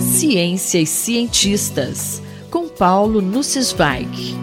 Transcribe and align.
Ciência 0.00 0.78
e 0.78 0.86
cientistas, 0.86 2.22
com 2.50 2.68
Paulo 2.68 3.22
Nussweig. 3.22 4.34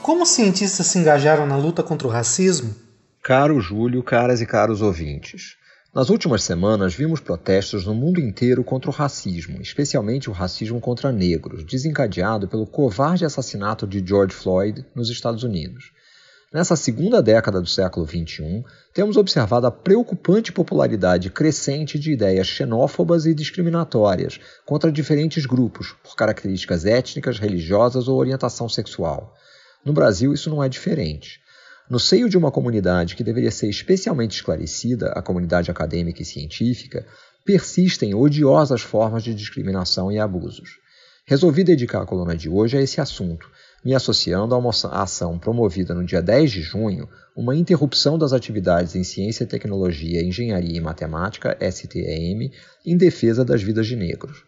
Como 0.00 0.24
cientistas 0.24 0.86
se 0.86 0.98
engajaram 0.98 1.46
na 1.46 1.56
luta 1.56 1.82
contra 1.82 2.08
o 2.08 2.10
racismo? 2.10 2.74
Caro 3.22 3.60
Júlio, 3.60 4.02
caras 4.02 4.40
e 4.40 4.46
caros 4.46 4.80
ouvintes. 4.80 5.56
Nas 5.94 6.08
últimas 6.08 6.42
semanas, 6.42 6.94
vimos 6.94 7.20
protestos 7.20 7.86
no 7.86 7.94
mundo 7.94 8.20
inteiro 8.20 8.64
contra 8.64 8.90
o 8.90 8.92
racismo, 8.92 9.60
especialmente 9.60 10.28
o 10.28 10.32
racismo 10.32 10.80
contra 10.80 11.12
negros, 11.12 11.62
desencadeado 11.62 12.48
pelo 12.48 12.66
covarde 12.66 13.24
assassinato 13.24 13.86
de 13.86 14.04
George 14.04 14.34
Floyd 14.34 14.84
nos 14.94 15.10
Estados 15.10 15.42
Unidos. 15.42 15.92
Nessa 16.54 16.76
segunda 16.76 17.20
década 17.20 17.60
do 17.60 17.66
século 17.66 18.06
XXI, 18.06 18.64
temos 18.92 19.16
observado 19.16 19.66
a 19.66 19.72
preocupante 19.72 20.52
popularidade 20.52 21.28
crescente 21.28 21.98
de 21.98 22.12
ideias 22.12 22.46
xenófobas 22.46 23.26
e 23.26 23.34
discriminatórias 23.34 24.38
contra 24.64 24.92
diferentes 24.92 25.46
grupos, 25.46 25.96
por 26.00 26.14
características 26.14 26.84
étnicas, 26.84 27.40
religiosas 27.40 28.06
ou 28.06 28.16
orientação 28.16 28.68
sexual. 28.68 29.34
No 29.84 29.92
Brasil, 29.92 30.32
isso 30.32 30.48
não 30.48 30.62
é 30.62 30.68
diferente. 30.68 31.40
No 31.90 31.98
seio 31.98 32.28
de 32.28 32.38
uma 32.38 32.52
comunidade 32.52 33.16
que 33.16 33.24
deveria 33.24 33.50
ser 33.50 33.68
especialmente 33.68 34.36
esclarecida, 34.36 35.08
a 35.08 35.20
comunidade 35.20 35.72
acadêmica 35.72 36.22
e 36.22 36.24
científica, 36.24 37.04
persistem 37.44 38.14
odiosas 38.14 38.80
formas 38.80 39.24
de 39.24 39.34
discriminação 39.34 40.12
e 40.12 40.20
abusos. 40.20 40.78
Resolvi 41.26 41.64
dedicar 41.64 42.02
a 42.02 42.06
coluna 42.06 42.36
de 42.36 42.48
hoje 42.48 42.76
a 42.76 42.80
esse 42.80 43.00
assunto, 43.00 43.50
me 43.84 43.94
associando 43.94 44.54
a 44.54 44.58
uma 44.58 44.70
ação 44.70 45.38
promovida 45.38 45.94
no 45.94 46.04
dia 46.04 46.22
10 46.22 46.50
de 46.50 46.62
junho, 46.62 47.08
uma 47.36 47.54
interrupção 47.54 48.16
das 48.16 48.32
atividades 48.32 48.94
em 48.94 49.04
Ciência, 49.04 49.46
Tecnologia, 49.46 50.22
Engenharia 50.22 50.78
e 50.78 50.80
Matemática, 50.80 51.56
STEM, 51.60 52.50
em 52.86 52.96
defesa 52.96 53.44
das 53.44 53.62
vidas 53.62 53.86
de 53.86 53.96
negros 53.96 54.44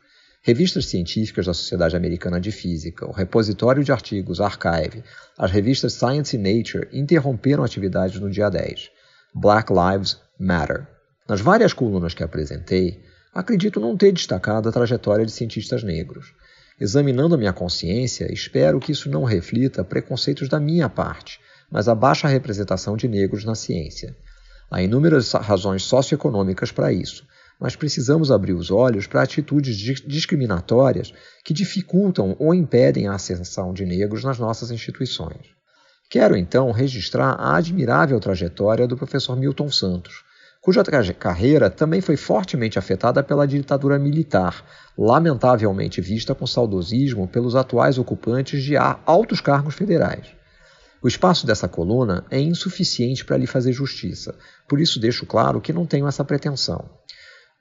revistas 0.47 0.87
científicas 0.87 1.47
da 1.47 1.53
Sociedade 1.53 1.97
Americana 1.97 2.41
de 2.41 2.53
Física, 2.53 3.05
o 3.05 3.11
repositório 3.11 3.83
de 3.83 3.91
artigos 3.91 4.41
Archive, 4.41 5.03
as 5.37 5.51
revistas 5.51 5.95
Science 5.95 6.37
e 6.37 6.39
Nature 6.39 6.87
interromperam 6.93 7.65
atividades 7.65 8.21
no 8.21 8.31
dia 8.31 8.49
10. 8.49 8.89
Black 9.35 9.73
Lives 9.73 10.21
Matter. 10.39 10.87
Nas 11.29 11.41
várias 11.41 11.73
colunas 11.73 12.15
que 12.15 12.23
apresentei, 12.23 13.03
acredito 13.35 13.81
não 13.81 13.97
ter 13.97 14.13
destacado 14.13 14.69
a 14.69 14.73
trajetória 14.73 15.27
de 15.27 15.33
cientistas 15.33 15.83
negros. 15.83 16.33
Examinando 16.79 17.35
a 17.35 17.39
minha 17.39 17.55
consciência, 17.55 18.31
espero 18.31 18.79
que 18.79 18.93
isso 18.93 19.09
não 19.09 19.25
reflita 19.25 19.83
preconceitos 19.83 20.47
da 20.47 20.61
minha 20.61 20.91
parte, 20.91 21.41
mas 21.71 21.89
a 21.89 21.95
baixa 21.95 22.29
representação 22.29 22.99
de 22.99 23.09
negros 23.09 23.45
na 23.45 23.55
ciência. 23.55 24.15
Há 24.71 24.83
inúmeras 24.83 25.33
razões 25.33 25.85
socioeconômicas 25.85 26.71
para 26.71 26.93
isso, 26.93 27.27
mas 27.59 27.75
precisamos 27.75 28.31
abrir 28.31 28.53
os 28.53 28.71
olhos 28.71 29.07
para 29.07 29.23
atitudes 29.23 29.75
discriminatórias 30.07 31.15
que 31.43 31.55
dificultam 31.55 32.37
ou 32.39 32.55
impedem 32.55 33.09
a 33.09 33.15
ascensão 33.15 33.73
de 33.73 33.87
negros 33.87 34.23
nas 34.23 34.39
nossas 34.39 34.71
instituições. 34.71 35.57
Quero 36.11 36.37
então 36.37 36.71
registrar 36.73 37.31
a 37.31 37.57
admirável 37.57 38.21
trajetória 38.21 38.87
do 38.87 38.99
professor 38.99 39.35
Milton 39.35 39.71
Santos, 39.71 40.26
cuja 40.67 40.83
carreira 41.15 41.71
também 41.71 42.01
foi 42.01 42.17
fortemente 42.17 42.77
afetada 42.77 43.23
pela 43.23 43.47
ditadura 43.47 44.01
militar, 44.01 44.65
lamentavelmente 44.99 46.01
vista 46.01 46.35
com 46.35 46.45
saudosismo 46.45 47.29
pelos 47.29 47.55
atuais 47.55 47.99
ocupantes 47.99 48.65
de 48.65 48.77
altos 48.77 49.41
cargos 49.41 49.77
federais. 49.77 50.27
O 51.01 51.07
espaço 51.07 51.47
dessa 51.47 51.69
coluna 51.69 52.25
é 52.33 52.41
insuficiente 52.41 53.25
para 53.25 53.37
lhe 53.37 53.47
fazer 53.47 53.73
justiça, 53.73 54.35
por 54.69 54.81
isso 54.81 54.99
deixo 54.99 55.25
claro 55.25 55.61
que 55.61 55.73
não 55.73 55.87
tenho 55.87 56.09
essa 56.09 56.25
pretensão. 56.25 56.91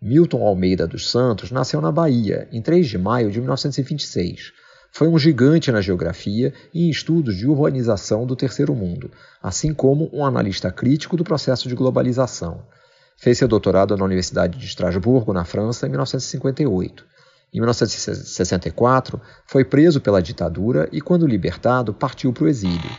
Milton 0.01 0.41
Almeida 0.41 0.87
dos 0.87 1.11
Santos 1.11 1.51
nasceu 1.51 1.79
na 1.79 1.91
Bahia, 1.91 2.47
em 2.51 2.59
3 2.59 2.87
de 2.87 2.97
maio 2.97 3.29
de 3.29 3.39
1926. 3.39 4.51
Foi 4.91 5.07
um 5.07 5.19
gigante 5.19 5.71
na 5.71 5.79
geografia 5.79 6.51
e 6.73 6.87
em 6.87 6.89
estudos 6.89 7.35
de 7.35 7.45
urbanização 7.45 8.25
do 8.25 8.35
Terceiro 8.35 8.73
Mundo, 8.73 9.11
assim 9.43 9.75
como 9.75 10.09
um 10.11 10.25
analista 10.25 10.71
crítico 10.71 11.15
do 11.15 11.23
processo 11.23 11.69
de 11.69 11.75
globalização. 11.75 12.65
Fez 13.17 13.37
seu 13.37 13.47
doutorado 13.47 13.95
na 13.95 14.05
Universidade 14.05 14.57
de 14.57 14.65
Estrasburgo, 14.65 15.33
na 15.33 15.45
França, 15.45 15.85
em 15.85 15.89
1958. 15.89 17.05
Em 17.53 17.59
1964, 17.59 19.21
foi 19.45 19.63
preso 19.63 20.01
pela 20.01 20.21
ditadura 20.21 20.89
e, 20.91 20.99
quando 20.99 21.25
libertado, 21.25 21.93
partiu 21.93 22.33
para 22.33 22.43
o 22.43 22.47
exílio. 22.47 22.91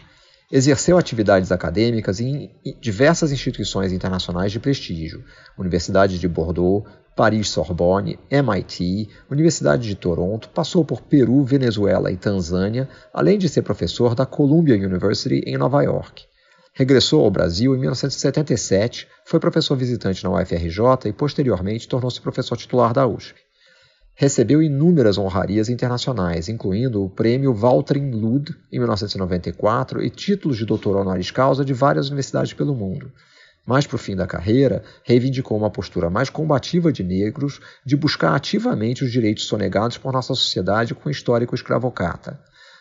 Exerceu 0.50 0.96
atividades 0.96 1.52
acadêmicas 1.52 2.20
em 2.20 2.50
diversas 2.80 3.32
instituições 3.32 3.92
internacionais 3.92 4.52
de 4.52 4.60
prestígio, 4.60 5.24
Universidade 5.58 6.18
de 6.18 6.28
Bordeaux, 6.28 6.88
Paris 7.16 7.48
Sorbonne, 7.48 8.18
MIT, 8.30 9.08
Universidade 9.30 9.88
de 9.88 9.94
Toronto, 9.94 10.48
passou 10.50 10.84
por 10.84 11.00
Peru, 11.02 11.42
Venezuela 11.42 12.12
e 12.12 12.16
Tanzânia, 12.16 12.88
além 13.12 13.38
de 13.38 13.48
ser 13.48 13.62
professor 13.62 14.14
da 14.14 14.24
Columbia 14.24 14.76
University 14.76 15.42
em 15.46 15.58
Nova 15.58 15.82
York. 15.82 16.24
Regressou 16.78 17.24
ao 17.24 17.30
Brasil 17.30 17.74
em 17.74 17.78
1977, 17.78 19.08
foi 19.24 19.40
professor 19.40 19.74
visitante 19.74 20.22
na 20.22 20.30
UFRJ 20.30 21.06
e 21.06 21.12
posteriormente 21.12 21.88
tornou-se 21.88 22.20
professor 22.20 22.54
titular 22.54 22.92
da 22.92 23.06
USP. 23.06 23.34
Recebeu 24.14 24.62
inúmeras 24.62 25.16
honrarias 25.16 25.70
internacionais, 25.70 26.50
incluindo 26.50 27.02
o 27.02 27.08
prêmio 27.08 27.54
Waltrin 27.54 28.10
Lud 28.10 28.54
em 28.70 28.78
1994 28.78 30.04
e 30.04 30.10
títulos 30.10 30.58
de 30.58 30.66
doutor 30.66 30.96
honoris 30.96 31.30
causa 31.30 31.64
de 31.64 31.72
várias 31.72 32.08
universidades 32.08 32.52
pelo 32.52 32.74
mundo. 32.74 33.10
Mais 33.66 33.86
para 33.86 33.96
o 33.96 33.98
fim 33.98 34.14
da 34.14 34.26
carreira, 34.26 34.84
reivindicou 35.02 35.56
uma 35.56 35.70
postura 35.70 36.10
mais 36.10 36.28
combativa 36.28 36.92
de 36.92 37.02
negros, 37.02 37.58
de 37.86 37.96
buscar 37.96 38.34
ativamente 38.34 39.02
os 39.02 39.10
direitos 39.10 39.46
sonegados 39.46 39.96
por 39.96 40.12
nossa 40.12 40.34
sociedade 40.34 40.94
com 40.94 41.08
o 41.08 41.12
histórico 41.12 41.54
escravocata. 41.54 42.38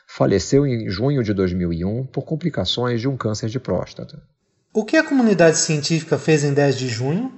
Faleceu 0.07 0.65
em 0.65 0.89
junho 0.89 1.23
de 1.23 1.33
2001 1.33 2.05
por 2.05 2.23
complicações 2.23 3.01
de 3.01 3.07
um 3.07 3.17
câncer 3.17 3.49
de 3.49 3.59
próstata. 3.59 4.21
O 4.73 4.83
que 4.83 4.97
a 4.97 5.03
comunidade 5.03 5.57
científica 5.57 6.17
fez 6.17 6.43
em 6.43 6.53
10 6.53 6.77
de 6.77 6.87
junho? 6.87 7.31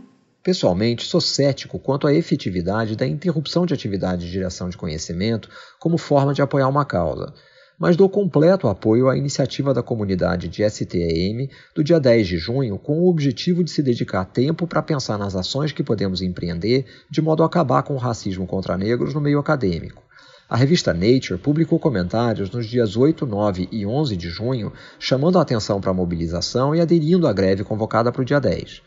Pessoalmente, 0.43 1.05
sou 1.05 1.19
cético 1.19 1.77
quanto 1.77 2.07
à 2.07 2.13
efetividade 2.13 2.95
da 2.95 3.05
interrupção 3.05 3.65
de 3.65 3.73
atividade 3.73 4.25
de 4.25 4.31
geração 4.31 4.69
de 4.69 4.77
conhecimento 4.77 5.49
como 5.79 5.97
forma 5.97 6.33
de 6.33 6.41
apoiar 6.41 6.67
uma 6.67 6.85
causa, 6.85 7.33
mas 7.77 7.95
dou 7.95 8.09
completo 8.09 8.67
apoio 8.67 9.09
à 9.09 9.17
iniciativa 9.17 9.73
da 9.73 9.83
comunidade 9.83 10.47
de 10.47 10.67
STEM 10.69 11.49
do 11.75 11.83
dia 11.83 11.99
10 11.99 12.27
de 12.27 12.37
junho 12.37 12.79
com 12.79 13.01
o 13.01 13.09
objetivo 13.09 13.63
de 13.63 13.71
se 13.71 13.83
dedicar 13.83 14.25
tempo 14.25 14.65
para 14.65 14.81
pensar 14.81 15.17
nas 15.17 15.35
ações 15.35 15.71
que 15.71 15.83
podemos 15.83 16.21
empreender 16.21 16.85
de 17.09 17.21
modo 17.21 17.43
a 17.43 17.45
acabar 17.45 17.83
com 17.83 17.93
o 17.93 17.99
racismo 17.99 18.47
contra 18.47 18.77
negros 18.77 19.13
no 19.13 19.21
meio 19.21 19.39
acadêmico. 19.39 20.06
A 20.49 20.55
revista 20.55 20.93
Nature 20.93 21.37
publicou 21.37 21.77
comentários 21.77 22.49
nos 22.49 22.65
dias 22.65 22.95
8, 22.95 23.25
9 23.25 23.67
e 23.69 23.85
11 23.85 24.15
de 24.15 24.29
junho 24.29 24.71
chamando 24.97 25.37
a 25.37 25.41
atenção 25.41 25.81
para 25.81 25.91
a 25.91 25.93
mobilização 25.93 26.73
e 26.73 26.79
aderindo 26.79 27.27
à 27.27 27.33
greve 27.33 27.65
convocada 27.65 28.13
para 28.13 28.21
o 28.21 28.25
dia 28.25 28.39
10. 28.39 28.81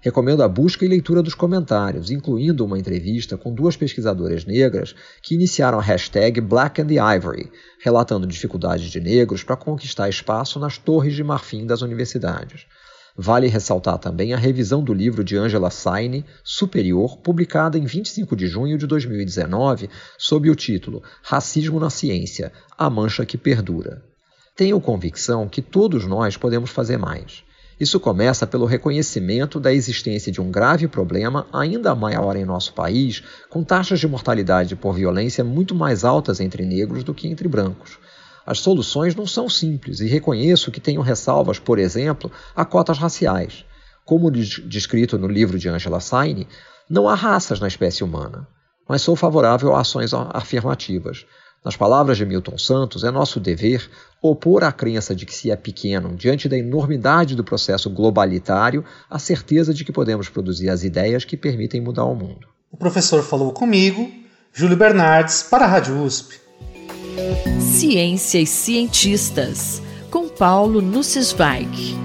Recomendo 0.00 0.42
a 0.42 0.48
busca 0.48 0.84
e 0.84 0.88
leitura 0.88 1.22
dos 1.22 1.32
comentários, 1.32 2.10
incluindo 2.10 2.64
uma 2.64 2.80
entrevista 2.80 3.38
com 3.38 3.54
duas 3.54 3.76
pesquisadoras 3.76 4.44
negras 4.44 4.92
que 5.22 5.36
iniciaram 5.36 5.78
a 5.78 5.82
hashtag 5.82 6.40
Black 6.40 6.82
and 6.82 6.88
the 6.88 6.96
Ivory, 6.96 7.48
relatando 7.78 8.26
dificuldades 8.26 8.90
de 8.90 8.98
negros 8.98 9.44
para 9.44 9.56
conquistar 9.56 10.08
espaço 10.08 10.58
nas 10.58 10.78
torres 10.78 11.14
de 11.14 11.22
marfim 11.22 11.64
das 11.64 11.80
universidades. 11.80 12.66
Vale 13.16 13.46
ressaltar 13.46 13.96
também 13.98 14.34
a 14.34 14.36
revisão 14.36 14.82
do 14.82 14.92
livro 14.92 15.22
de 15.22 15.36
Angela 15.36 15.70
Saine, 15.70 16.24
Superior, 16.42 17.18
publicada 17.18 17.78
em 17.78 17.84
25 17.84 18.34
de 18.34 18.48
junho 18.48 18.76
de 18.76 18.88
2019, 18.88 19.88
sob 20.18 20.50
o 20.50 20.54
título 20.56 21.00
Racismo 21.22 21.78
na 21.78 21.90
Ciência 21.90 22.52
A 22.76 22.90
Mancha 22.90 23.24
que 23.24 23.38
Perdura. 23.38 24.02
Tenho 24.56 24.80
convicção 24.80 25.48
que 25.48 25.62
todos 25.62 26.04
nós 26.06 26.36
podemos 26.36 26.70
fazer 26.70 26.96
mais. 26.96 27.44
Isso 27.78 28.00
começa 28.00 28.48
pelo 28.48 28.66
reconhecimento 28.66 29.60
da 29.60 29.72
existência 29.72 30.32
de 30.32 30.40
um 30.40 30.50
grave 30.50 30.88
problema 30.88 31.46
ainda 31.52 31.94
maior 31.94 32.34
em 32.34 32.44
nosso 32.44 32.72
país, 32.72 33.22
com 33.48 33.62
taxas 33.62 34.00
de 34.00 34.08
mortalidade 34.08 34.74
por 34.74 34.92
violência 34.92 35.44
muito 35.44 35.74
mais 35.74 36.04
altas 36.04 36.40
entre 36.40 36.64
negros 36.64 37.04
do 37.04 37.14
que 37.14 37.28
entre 37.28 37.46
brancos. 37.46 37.98
As 38.46 38.58
soluções 38.60 39.14
não 39.14 39.26
são 39.26 39.48
simples 39.48 40.00
e 40.00 40.06
reconheço 40.06 40.70
que 40.70 40.80
tenho 40.80 41.00
ressalvas, 41.00 41.58
por 41.58 41.78
exemplo, 41.78 42.30
a 42.54 42.64
cotas 42.64 42.98
raciais. 42.98 43.64
Como 44.04 44.30
descrito 44.30 45.18
no 45.18 45.26
livro 45.26 45.58
de 45.58 45.68
Angela 45.68 46.00
Saine, 46.00 46.46
não 46.88 47.08
há 47.08 47.14
raças 47.14 47.58
na 47.58 47.68
espécie 47.68 48.04
humana, 48.04 48.46
mas 48.86 49.00
sou 49.00 49.16
favorável 49.16 49.74
a 49.74 49.80
ações 49.80 50.12
afirmativas. 50.12 51.24
Nas 51.64 51.74
palavras 51.74 52.18
de 52.18 52.26
Milton 52.26 52.58
Santos, 52.58 53.04
é 53.04 53.10
nosso 53.10 53.40
dever 53.40 53.90
opor 54.20 54.62
à 54.62 54.70
crença 54.70 55.14
de 55.14 55.24
que 55.24 55.34
se 55.34 55.50
é 55.50 55.56
pequeno, 55.56 56.14
diante 56.14 56.46
da 56.46 56.58
enormidade 56.58 57.34
do 57.34 57.42
processo 57.42 57.88
globalitário, 57.88 58.84
a 59.08 59.18
certeza 59.18 59.72
de 59.72 59.82
que 59.82 59.92
podemos 59.92 60.28
produzir 60.28 60.68
as 60.68 60.84
ideias 60.84 61.24
que 61.24 61.38
permitem 61.38 61.80
mudar 61.80 62.04
o 62.04 62.14
mundo. 62.14 62.46
O 62.70 62.76
professor 62.76 63.22
falou 63.22 63.50
comigo, 63.52 64.12
Júlio 64.52 64.76
Bernardes, 64.76 65.42
para 65.42 65.64
a 65.64 65.68
Rádio 65.68 66.02
USP. 66.02 66.43
Ciência 67.60 68.40
e 68.40 68.46
cientistas, 68.46 69.82
com 70.10 70.28
Paulo 70.28 70.80
Nussweig. 70.80 71.96